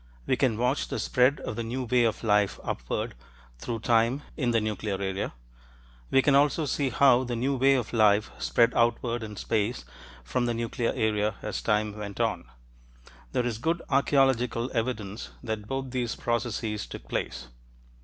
[0.25, 3.13] We can watch the spread of the new way of life upward
[3.59, 5.33] through time in the nuclear area.
[6.09, 9.85] We can also see how the new way of life spread outward in space
[10.23, 12.45] from the nuclear area, as time went on.
[13.31, 17.49] There is good archeological evidence that both these processes took place.